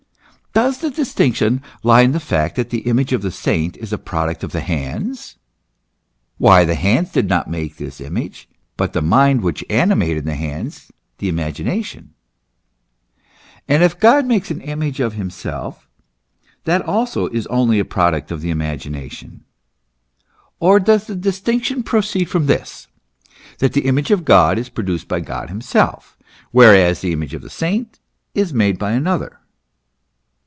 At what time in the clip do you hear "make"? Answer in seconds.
7.49-7.77